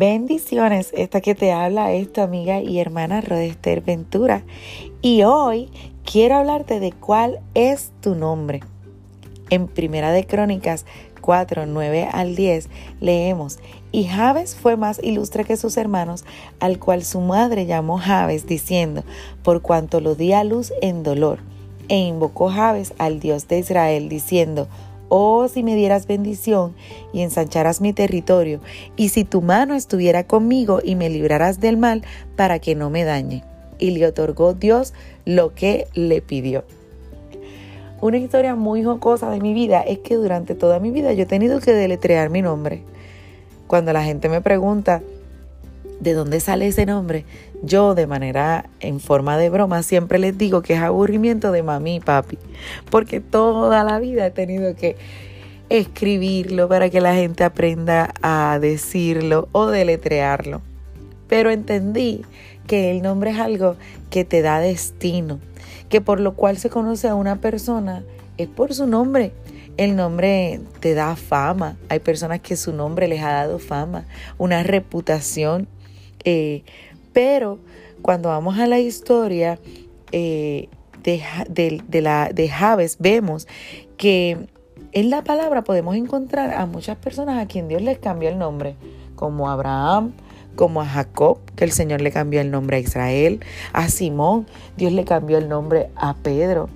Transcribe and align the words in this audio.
Bendiciones, 0.00 0.92
esta 0.96 1.20
que 1.20 1.34
te 1.34 1.50
habla 1.50 1.92
es 1.92 2.12
tu 2.12 2.20
amiga 2.20 2.60
y 2.60 2.78
hermana 2.78 3.20
Rodester 3.20 3.80
Ventura 3.80 4.44
y 5.02 5.24
hoy 5.24 5.72
quiero 6.04 6.36
hablarte 6.36 6.78
de 6.78 6.92
cuál 6.92 7.40
es 7.54 7.90
tu 8.00 8.14
nombre. 8.14 8.60
En 9.50 9.66
Primera 9.66 10.12
de 10.12 10.24
Crónicas 10.24 10.86
4, 11.20 11.66
9 11.66 12.10
al 12.12 12.36
10 12.36 12.68
leemos, 13.00 13.58
y 13.90 14.04
Jabes 14.04 14.54
fue 14.54 14.76
más 14.76 15.02
ilustre 15.02 15.44
que 15.44 15.56
sus 15.56 15.76
hermanos, 15.76 16.24
al 16.60 16.78
cual 16.78 17.02
su 17.02 17.20
madre 17.20 17.66
llamó 17.66 17.98
Jabes, 17.98 18.46
diciendo, 18.46 19.02
por 19.42 19.62
cuanto 19.62 20.00
lo 20.00 20.14
di 20.14 20.32
a 20.32 20.44
luz 20.44 20.72
en 20.80 21.02
dolor. 21.02 21.40
E 21.88 21.96
invocó 21.96 22.50
Jabes 22.50 22.94
al 22.98 23.18
Dios 23.18 23.48
de 23.48 23.58
Israel, 23.58 24.08
diciendo, 24.08 24.68
Oh, 25.08 25.48
si 25.48 25.62
me 25.62 25.74
dieras 25.74 26.06
bendición 26.06 26.74
y 27.12 27.22
ensancharas 27.22 27.80
mi 27.80 27.92
territorio, 27.92 28.60
y 28.96 29.08
si 29.08 29.24
tu 29.24 29.40
mano 29.40 29.74
estuviera 29.74 30.24
conmigo 30.24 30.80
y 30.82 30.94
me 30.94 31.08
libraras 31.08 31.60
del 31.60 31.76
mal 31.76 32.02
para 32.36 32.58
que 32.58 32.74
no 32.74 32.90
me 32.90 33.04
dañe. 33.04 33.42
Y 33.78 33.92
le 33.92 34.06
otorgó 34.06 34.54
Dios 34.54 34.92
lo 35.24 35.54
que 35.54 35.86
le 35.94 36.20
pidió. 36.20 36.64
Una 38.00 38.18
historia 38.18 38.54
muy 38.54 38.84
jocosa 38.84 39.30
de 39.30 39.40
mi 39.40 39.54
vida 39.54 39.80
es 39.80 39.98
que 39.98 40.14
durante 40.14 40.54
toda 40.54 40.78
mi 40.78 40.90
vida 40.90 41.12
yo 41.12 41.24
he 41.24 41.26
tenido 41.26 41.60
que 41.60 41.72
deletrear 41.72 42.30
mi 42.30 42.42
nombre. 42.42 42.82
Cuando 43.66 43.92
la 43.92 44.04
gente 44.04 44.28
me 44.28 44.40
pregunta, 44.40 45.02
¿de 46.00 46.12
dónde 46.12 46.40
sale 46.40 46.68
ese 46.68 46.86
nombre? 46.86 47.24
Yo 47.62 47.94
de 47.94 48.06
manera 48.06 48.68
en 48.80 49.00
forma 49.00 49.36
de 49.36 49.50
broma 49.50 49.82
siempre 49.82 50.18
les 50.18 50.36
digo 50.36 50.62
que 50.62 50.74
es 50.74 50.80
aburrimiento 50.80 51.52
de 51.52 51.62
mami 51.62 51.96
y 51.96 52.00
papi, 52.00 52.38
porque 52.90 53.20
toda 53.20 53.84
la 53.84 53.98
vida 53.98 54.26
he 54.26 54.30
tenido 54.30 54.74
que 54.76 54.96
escribirlo 55.68 56.68
para 56.68 56.88
que 56.90 57.00
la 57.00 57.14
gente 57.14 57.44
aprenda 57.44 58.14
a 58.22 58.58
decirlo 58.60 59.48
o 59.52 59.66
deletrearlo. 59.66 60.62
Pero 61.28 61.50
entendí 61.50 62.22
que 62.66 62.90
el 62.90 63.02
nombre 63.02 63.30
es 63.30 63.38
algo 63.38 63.76
que 64.10 64.24
te 64.24 64.40
da 64.40 64.60
destino, 64.60 65.40
que 65.88 66.00
por 66.00 66.20
lo 66.20 66.34
cual 66.34 66.58
se 66.58 66.70
conoce 66.70 67.08
a 67.08 67.14
una 67.14 67.36
persona 67.40 68.04
es 68.38 68.48
por 68.48 68.72
su 68.72 68.86
nombre. 68.86 69.32
El 69.76 69.94
nombre 69.94 70.60
te 70.80 70.94
da 70.94 71.14
fama. 71.16 71.76
Hay 71.88 72.00
personas 72.00 72.40
que 72.40 72.56
su 72.56 72.72
nombre 72.72 73.06
les 73.08 73.22
ha 73.22 73.30
dado 73.30 73.58
fama, 73.58 74.06
una 74.36 74.62
reputación. 74.62 75.68
Eh, 76.24 76.62
pero 77.12 77.58
cuando 78.02 78.28
vamos 78.28 78.58
a 78.58 78.66
la 78.66 78.78
historia 78.78 79.58
eh, 80.12 80.68
de, 81.02 81.82
de, 81.88 82.00
la, 82.00 82.30
de 82.32 82.48
Javes, 82.48 82.96
vemos 82.98 83.46
que 83.96 84.48
en 84.92 85.10
la 85.10 85.22
palabra 85.22 85.64
podemos 85.64 85.96
encontrar 85.96 86.54
a 86.54 86.66
muchas 86.66 86.96
personas 86.96 87.42
a 87.42 87.46
quien 87.46 87.68
Dios 87.68 87.82
les 87.82 87.98
cambió 87.98 88.28
el 88.28 88.38
nombre, 88.38 88.76
como 89.16 89.50
Abraham, 89.50 90.12
como 90.54 90.80
a 90.80 90.86
Jacob, 90.86 91.38
que 91.56 91.64
el 91.64 91.72
Señor 91.72 92.00
le 92.00 92.10
cambió 92.10 92.40
el 92.40 92.50
nombre 92.50 92.78
a 92.78 92.80
Israel, 92.80 93.40
a 93.72 93.88
Simón, 93.88 94.46
Dios 94.76 94.92
le 94.92 95.04
cambió 95.04 95.38
el 95.38 95.48
nombre 95.48 95.90
a 95.94 96.14
Pedro, 96.14 96.68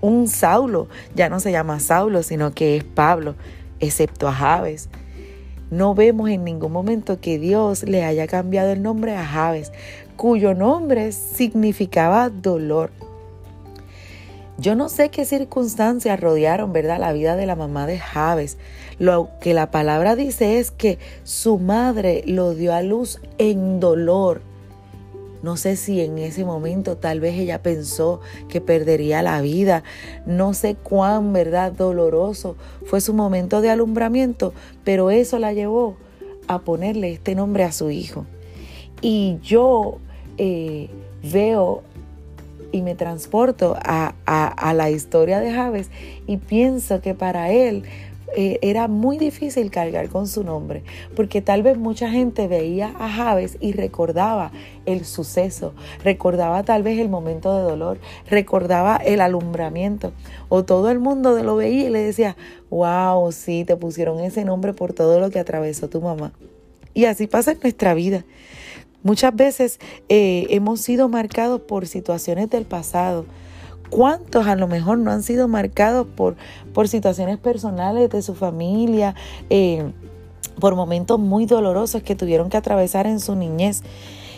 un 0.00 0.28
Saulo, 0.28 0.88
ya 1.14 1.28
no 1.28 1.40
se 1.40 1.52
llama 1.52 1.80
Saulo, 1.80 2.22
sino 2.22 2.52
que 2.52 2.76
es 2.76 2.84
Pablo, 2.84 3.34
excepto 3.78 4.26
a 4.28 4.32
Javes. 4.32 4.88
No 5.70 5.94
vemos 5.94 6.28
en 6.30 6.44
ningún 6.44 6.72
momento 6.72 7.20
que 7.20 7.38
Dios 7.38 7.84
le 7.84 8.04
haya 8.04 8.26
cambiado 8.26 8.72
el 8.72 8.82
nombre 8.82 9.14
a 9.14 9.24
Javes, 9.24 9.72
cuyo 10.16 10.54
nombre 10.54 11.12
significaba 11.12 12.28
dolor. 12.28 12.90
Yo 14.58 14.74
no 14.74 14.88
sé 14.90 15.08
qué 15.08 15.24
circunstancias 15.24 16.20
rodearon, 16.20 16.72
¿verdad?, 16.72 16.98
la 16.98 17.12
vida 17.12 17.36
de 17.36 17.46
la 17.46 17.56
mamá 17.56 17.86
de 17.86 17.98
Javes. 17.98 18.58
Lo 18.98 19.30
que 19.40 19.54
la 19.54 19.70
palabra 19.70 20.16
dice 20.16 20.58
es 20.58 20.70
que 20.70 20.98
su 21.24 21.58
madre 21.58 22.24
lo 22.26 22.52
dio 22.52 22.74
a 22.74 22.82
luz 22.82 23.20
en 23.38 23.80
dolor. 23.80 24.42
No 25.42 25.56
sé 25.56 25.76
si 25.76 26.00
en 26.00 26.18
ese 26.18 26.44
momento 26.44 26.96
tal 26.96 27.20
vez 27.20 27.38
ella 27.38 27.62
pensó 27.62 28.20
que 28.48 28.60
perdería 28.60 29.22
la 29.22 29.40
vida. 29.40 29.82
No 30.26 30.54
sé 30.54 30.74
cuán, 30.74 31.32
¿verdad?, 31.32 31.72
doloroso 31.72 32.56
fue 32.84 33.00
su 33.00 33.14
momento 33.14 33.60
de 33.60 33.70
alumbramiento, 33.70 34.52
pero 34.84 35.10
eso 35.10 35.38
la 35.38 35.52
llevó 35.52 35.96
a 36.46 36.60
ponerle 36.60 37.12
este 37.12 37.34
nombre 37.34 37.64
a 37.64 37.72
su 37.72 37.90
hijo. 37.90 38.26
Y 39.00 39.38
yo 39.42 39.98
eh, 40.36 40.90
veo 41.22 41.82
y 42.72 42.82
me 42.82 42.94
transporto 42.94 43.76
a, 43.82 44.14
a, 44.26 44.74
la 44.74 44.90
historia 44.90 45.40
de 45.40 45.52
Javes 45.52 45.90
y 46.26 46.36
pienso 46.36 47.00
que 47.00 47.14
para 47.14 47.50
él 47.50 47.84
eh, 48.36 48.58
era 48.62 48.88
muy 48.88 49.18
difícil 49.18 49.70
cargar 49.70 50.08
con 50.08 50.26
su 50.26 50.44
nombre, 50.44 50.82
porque 51.16 51.42
tal 51.42 51.62
vez 51.62 51.76
mucha 51.76 52.10
gente 52.10 52.48
veía 52.48 52.94
a 52.98 53.08
Javes 53.08 53.56
y 53.60 53.72
recordaba 53.72 54.52
el 54.86 55.04
suceso, 55.04 55.74
recordaba 56.04 56.62
tal 56.62 56.82
vez 56.82 56.98
el 56.98 57.08
momento 57.08 57.56
de 57.56 57.62
dolor, 57.62 57.98
recordaba 58.28 58.96
el 58.96 59.20
alumbramiento, 59.20 60.12
o 60.48 60.64
todo 60.64 60.90
el 60.90 60.98
mundo 60.98 61.42
lo 61.42 61.56
veía 61.56 61.88
y 61.88 61.90
le 61.90 62.00
decía, 62.00 62.36
wow, 62.70 63.32
sí, 63.32 63.64
te 63.64 63.76
pusieron 63.76 64.20
ese 64.20 64.44
nombre 64.44 64.72
por 64.72 64.92
todo 64.92 65.20
lo 65.20 65.30
que 65.30 65.38
atravesó 65.38 65.88
tu 65.88 66.00
mamá. 66.00 66.32
Y 66.94 67.04
así 67.04 67.26
pasa 67.26 67.52
en 67.52 67.60
nuestra 67.62 67.94
vida. 67.94 68.24
Muchas 69.02 69.34
veces 69.34 69.80
eh, 70.08 70.46
hemos 70.50 70.80
sido 70.82 71.08
marcados 71.08 71.62
por 71.62 71.86
situaciones 71.86 72.50
del 72.50 72.66
pasado, 72.66 73.24
¿Cuántos 73.90 74.46
a 74.46 74.56
lo 74.56 74.68
mejor 74.68 74.98
no 74.98 75.10
han 75.10 75.22
sido 75.22 75.48
marcados 75.48 76.06
por, 76.06 76.36
por 76.72 76.88
situaciones 76.88 77.38
personales 77.38 78.08
de 78.10 78.22
su 78.22 78.34
familia, 78.34 79.14
eh, 79.50 79.92
por 80.60 80.76
momentos 80.76 81.18
muy 81.18 81.46
dolorosos 81.46 82.02
que 82.02 82.14
tuvieron 82.14 82.50
que 82.50 82.56
atravesar 82.56 83.06
en 83.06 83.20
su 83.20 83.34
niñez? 83.34 83.82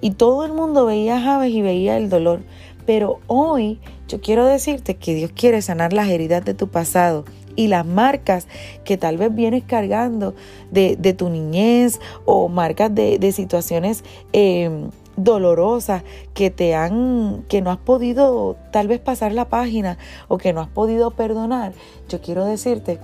Y 0.00 0.12
todo 0.12 0.44
el 0.44 0.52
mundo 0.52 0.86
veía 0.86 1.38
a 1.38 1.46
y 1.46 1.62
veía 1.62 1.96
el 1.96 2.08
dolor. 2.08 2.42
Pero 2.86 3.20
hoy 3.26 3.80
yo 4.08 4.20
quiero 4.20 4.44
decirte 4.44 4.96
que 4.96 5.14
Dios 5.14 5.30
quiere 5.34 5.62
sanar 5.62 5.92
las 5.92 6.08
heridas 6.08 6.44
de 6.44 6.54
tu 6.54 6.68
pasado 6.68 7.24
y 7.56 7.68
las 7.68 7.86
marcas 7.86 8.46
que 8.84 8.96
tal 8.96 9.16
vez 9.16 9.34
vienes 9.34 9.64
cargando 9.64 10.34
de, 10.70 10.96
tu 11.16 11.30
niñez 11.30 12.00
o 12.24 12.48
marcas 12.48 12.94
de, 12.94 13.32
situaciones 13.32 14.04
eh, 14.32 14.88
dolorosas 15.16 16.02
que 16.34 16.50
te 16.50 16.74
han, 16.74 17.44
que 17.48 17.60
no 17.62 17.70
has 17.70 17.78
podido 17.78 18.56
tal 18.72 18.88
vez 18.88 19.00
pasar 19.00 19.32
la 19.32 19.48
página 19.48 19.98
o 20.28 20.38
que 20.38 20.52
no 20.52 20.60
has 20.60 20.68
podido 20.68 21.10
perdonar, 21.10 21.72
yo 22.08 22.20
quiero 22.20 22.44
decirte 22.44 22.98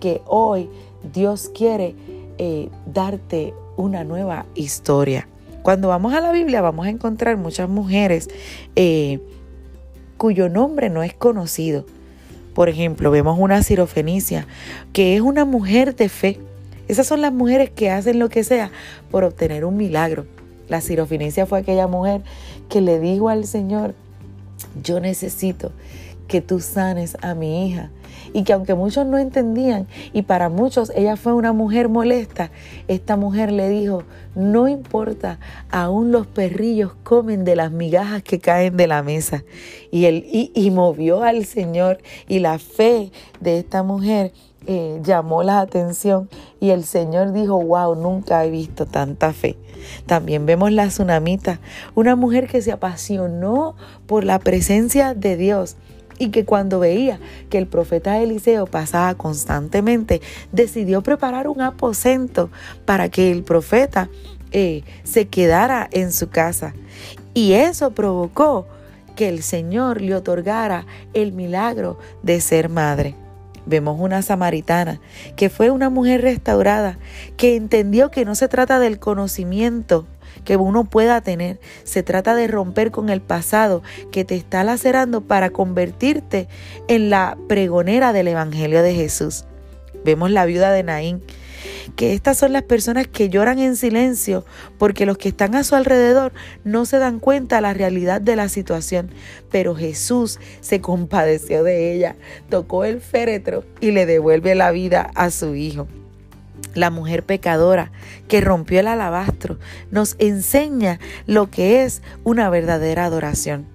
que 0.00 0.22
hoy 0.26 0.68
Dios 1.12 1.50
quiere 1.54 1.94
eh, 2.38 2.68
darte 2.86 3.54
una 3.76 4.04
nueva 4.04 4.46
historia. 4.54 5.28
Cuando 5.62 5.88
vamos 5.88 6.14
a 6.14 6.20
la 6.20 6.32
Biblia 6.32 6.60
vamos 6.60 6.86
a 6.86 6.90
encontrar 6.90 7.36
muchas 7.36 7.68
mujeres 7.68 8.28
eh, 8.76 9.20
cuyo 10.16 10.48
nombre 10.48 10.90
no 10.90 11.02
es 11.02 11.14
conocido. 11.14 11.84
Por 12.54 12.68
ejemplo, 12.68 13.10
vemos 13.10 13.38
una 13.38 13.62
cirofenicia, 13.62 14.46
que 14.94 15.14
es 15.14 15.20
una 15.20 15.44
mujer 15.44 15.94
de 15.94 16.08
fe. 16.08 16.40
Esas 16.88 17.06
son 17.06 17.20
las 17.20 17.32
mujeres 17.32 17.68
que 17.68 17.90
hacen 17.90 18.18
lo 18.18 18.30
que 18.30 18.44
sea 18.44 18.70
por 19.10 19.24
obtener 19.24 19.64
un 19.64 19.76
milagro. 19.76 20.24
La 20.68 20.80
sirofinicia 20.80 21.46
fue 21.46 21.60
aquella 21.60 21.86
mujer 21.86 22.22
que 22.68 22.80
le 22.80 22.98
dijo 22.98 23.28
al 23.28 23.46
Señor, 23.46 23.94
yo 24.82 25.00
necesito 25.00 25.72
que 26.28 26.40
tú 26.40 26.60
sanes 26.60 27.16
a 27.22 27.34
mi 27.34 27.66
hija. 27.66 27.90
Y 28.32 28.42
que 28.42 28.52
aunque 28.52 28.74
muchos 28.74 29.06
no 29.06 29.18
entendían, 29.18 29.86
y 30.12 30.22
para 30.22 30.48
muchos 30.48 30.90
ella 30.94 31.16
fue 31.16 31.32
una 31.32 31.52
mujer 31.52 31.88
molesta, 31.88 32.50
esta 32.88 33.16
mujer 33.16 33.52
le 33.52 33.68
dijo, 33.68 34.02
no 34.34 34.68
importa, 34.68 35.38
aún 35.70 36.10
los 36.12 36.26
perrillos 36.26 36.94
comen 37.04 37.44
de 37.44 37.56
las 37.56 37.70
migajas 37.70 38.22
que 38.22 38.40
caen 38.40 38.76
de 38.76 38.88
la 38.88 39.02
mesa. 39.02 39.44
Y, 39.90 40.06
él, 40.06 40.26
y 40.30 40.70
movió 40.70 41.22
al 41.22 41.44
Señor 41.44 41.98
y 42.28 42.40
la 42.40 42.58
fe 42.58 43.12
de 43.40 43.58
esta 43.58 43.82
mujer 43.82 44.32
eh, 44.68 45.00
llamó 45.04 45.44
la 45.44 45.60
atención 45.60 46.28
y 46.58 46.70
el 46.70 46.82
Señor 46.82 47.32
dijo, 47.32 47.62
wow, 47.62 47.94
nunca 47.94 48.44
he 48.44 48.50
visto 48.50 48.84
tanta 48.84 49.32
fe. 49.32 49.56
También 50.06 50.46
vemos 50.46 50.72
la 50.72 50.88
tsunamita, 50.88 51.60
una 51.94 52.16
mujer 52.16 52.48
que 52.48 52.62
se 52.62 52.72
apasionó 52.72 53.76
por 54.06 54.24
la 54.24 54.38
presencia 54.38 55.14
de 55.14 55.36
Dios 55.36 55.76
y 56.18 56.30
que 56.30 56.44
cuando 56.44 56.80
veía 56.80 57.20
que 57.50 57.58
el 57.58 57.66
profeta 57.66 58.18
Eliseo 58.18 58.66
pasaba 58.66 59.14
constantemente, 59.14 60.20
decidió 60.52 61.02
preparar 61.02 61.48
un 61.48 61.60
aposento 61.60 62.50
para 62.84 63.08
que 63.08 63.30
el 63.30 63.42
profeta 63.42 64.08
eh, 64.52 64.82
se 65.04 65.28
quedara 65.28 65.88
en 65.92 66.12
su 66.12 66.28
casa. 66.28 66.74
Y 67.34 67.52
eso 67.52 67.90
provocó 67.90 68.66
que 69.14 69.28
el 69.28 69.42
Señor 69.42 70.00
le 70.00 70.14
otorgara 70.14 70.86
el 71.14 71.32
milagro 71.32 71.98
de 72.22 72.40
ser 72.40 72.68
madre. 72.68 73.14
Vemos 73.66 73.98
una 74.00 74.22
samaritana 74.22 75.00
que 75.34 75.50
fue 75.50 75.70
una 75.70 75.90
mujer 75.90 76.22
restaurada, 76.22 76.98
que 77.36 77.56
entendió 77.56 78.10
que 78.10 78.24
no 78.24 78.34
se 78.34 78.48
trata 78.48 78.78
del 78.78 78.98
conocimiento 78.98 80.06
que 80.44 80.56
uno 80.56 80.84
pueda 80.84 81.20
tener, 81.20 81.58
se 81.84 82.02
trata 82.02 82.34
de 82.34 82.46
romper 82.46 82.90
con 82.90 83.08
el 83.08 83.20
pasado 83.20 83.82
que 84.12 84.24
te 84.24 84.36
está 84.36 84.64
lacerando 84.64 85.20
para 85.22 85.50
convertirte 85.50 86.48
en 86.88 87.10
la 87.10 87.36
pregonera 87.48 88.12
del 88.12 88.28
Evangelio 88.28 88.82
de 88.82 88.94
Jesús. 88.94 89.44
Vemos 90.04 90.30
la 90.30 90.46
viuda 90.46 90.70
de 90.70 90.82
Naín 90.82 91.22
que 91.94 92.14
estas 92.14 92.38
son 92.38 92.52
las 92.52 92.62
personas 92.62 93.06
que 93.06 93.28
lloran 93.28 93.58
en 93.58 93.76
silencio 93.76 94.44
porque 94.78 95.06
los 95.06 95.18
que 95.18 95.28
están 95.28 95.54
a 95.54 95.64
su 95.64 95.74
alrededor 95.74 96.32
no 96.64 96.84
se 96.84 96.98
dan 96.98 97.18
cuenta 97.18 97.56
de 97.56 97.62
la 97.62 97.74
realidad 97.74 98.20
de 98.20 98.36
la 98.36 98.48
situación. 98.48 99.10
Pero 99.50 99.74
Jesús 99.74 100.38
se 100.60 100.80
compadeció 100.80 101.62
de 101.62 101.94
ella, 101.94 102.16
tocó 102.48 102.84
el 102.84 103.00
féretro 103.00 103.64
y 103.80 103.92
le 103.92 104.06
devuelve 104.06 104.54
la 104.54 104.70
vida 104.70 105.10
a 105.14 105.30
su 105.30 105.54
hijo. 105.54 105.86
La 106.74 106.90
mujer 106.90 107.24
pecadora 107.24 107.90
que 108.28 108.40
rompió 108.40 108.80
el 108.80 108.88
alabastro 108.88 109.58
nos 109.90 110.16
enseña 110.18 111.00
lo 111.26 111.50
que 111.50 111.84
es 111.84 112.02
una 112.22 112.50
verdadera 112.50 113.06
adoración. 113.06 113.66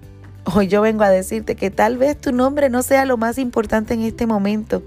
Hoy 0.44 0.68
yo 0.68 0.82
vengo 0.82 1.04
a 1.04 1.10
decirte 1.10 1.54
que 1.54 1.70
tal 1.70 1.98
vez 1.98 2.20
tu 2.20 2.32
nombre 2.32 2.68
no 2.68 2.82
sea 2.82 3.04
lo 3.04 3.16
más 3.16 3.38
importante 3.38 3.94
en 3.94 4.02
este 4.02 4.26
momento, 4.26 4.82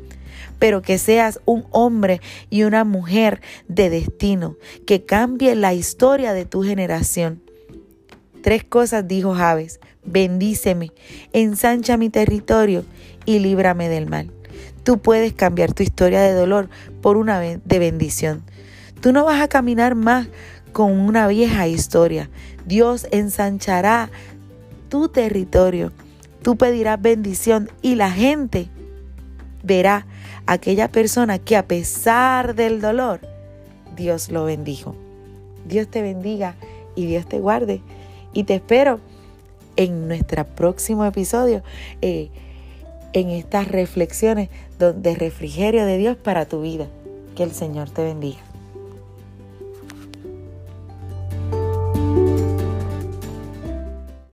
pero 0.60 0.82
que 0.82 0.98
seas 0.98 1.40
un 1.46 1.66
hombre 1.72 2.22
y 2.50 2.64
una 2.64 2.84
mujer 2.84 3.42
de 3.68 3.90
destino, 3.90 4.56
que 4.86 5.04
cambie 5.06 5.56
la 5.56 5.74
historia 5.74 6.34
de 6.34 6.46
tu 6.46 6.64
generación. 6.64 7.42
Tres 8.42 8.64
cosas 8.64 9.08
dijo 9.08 9.34
Javes, 9.34 9.80
bendíceme, 10.04 10.92
ensancha 11.34 11.98
mi 11.98 12.10
territorio 12.10 12.86
y 13.26 13.40
líbrame 13.40 13.90
del 13.90 14.08
mal. 14.08 14.32
Tú 14.84 15.00
puedes 15.00 15.34
cambiar 15.34 15.74
tu 15.74 15.82
historia 15.82 16.22
de 16.22 16.34
dolor 16.34 16.70
por 17.02 17.18
una 17.18 17.40
de 17.40 17.80
bendición. 17.80 18.44
Tú 19.02 19.12
no 19.12 19.26
vas 19.26 19.42
a 19.42 19.48
caminar 19.48 19.96
más 19.96 20.28
con 20.74 20.92
una 21.00 21.28
vieja 21.28 21.68
historia. 21.68 22.30
Dios 22.66 23.08
ensanchará 23.12 24.10
tu 24.90 25.10
territorio. 25.10 25.92
Tú 26.42 26.58
pedirás 26.58 27.02
bendición 27.02 27.72
y 27.82 27.96
la 27.96 28.12
gente 28.12 28.70
verá 29.64 30.06
aquella 30.46 30.90
persona 30.90 31.40
que 31.40 31.56
a 31.56 31.68
pesar 31.68 32.56
del 32.56 32.82
dolor, 32.82 33.22
Dios 33.96 34.30
lo 34.30 34.46
bendijo. 34.46 34.96
Dios 35.68 35.88
te 35.88 36.02
bendiga 36.02 36.56
y 36.96 37.06
Dios 37.06 37.26
te 37.28 37.40
guarde. 37.40 37.82
Y 38.34 38.44
te 38.44 38.56
espero 38.56 39.00
en 39.76 40.08
nuestro 40.08 40.46
próximo 40.46 41.06
episodio, 41.06 41.64
eh, 42.02 42.30
en 43.14 43.30
estas 43.30 43.68
reflexiones 43.68 44.50
de 44.78 45.16
refrigerio 45.16 45.86
de 45.86 45.98
Dios 45.98 46.18
para 46.18 46.46
tu 46.46 46.62
vida. 46.62 46.88
Que 47.36 47.44
el 47.44 47.52
Señor 47.52 47.90
te 47.90 48.04
bendiga. 48.04 48.40